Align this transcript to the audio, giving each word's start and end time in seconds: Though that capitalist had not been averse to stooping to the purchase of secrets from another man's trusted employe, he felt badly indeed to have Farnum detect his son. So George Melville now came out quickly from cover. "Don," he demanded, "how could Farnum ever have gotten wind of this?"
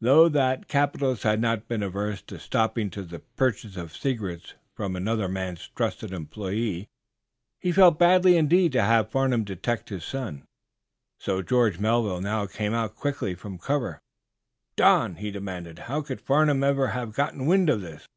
Though 0.00 0.30
that 0.30 0.66
capitalist 0.66 1.24
had 1.24 1.42
not 1.42 1.68
been 1.68 1.82
averse 1.82 2.22
to 2.22 2.38
stooping 2.38 2.88
to 2.88 3.02
the 3.02 3.18
purchase 3.18 3.76
of 3.76 3.94
secrets 3.94 4.54
from 4.74 4.96
another 4.96 5.28
man's 5.28 5.68
trusted 5.76 6.10
employe, 6.10 6.86
he 7.60 7.70
felt 7.72 7.98
badly 7.98 8.38
indeed 8.38 8.72
to 8.72 8.80
have 8.82 9.10
Farnum 9.10 9.44
detect 9.44 9.90
his 9.90 10.04
son. 10.06 10.46
So 11.20 11.42
George 11.42 11.78
Melville 11.78 12.22
now 12.22 12.46
came 12.46 12.72
out 12.72 12.94
quickly 12.96 13.34
from 13.34 13.58
cover. 13.58 14.00
"Don," 14.76 15.16
he 15.16 15.30
demanded, 15.30 15.80
"how 15.80 16.00
could 16.00 16.22
Farnum 16.22 16.64
ever 16.64 16.86
have 16.86 17.12
gotten 17.12 17.44
wind 17.44 17.68
of 17.68 17.82
this?" 17.82 18.08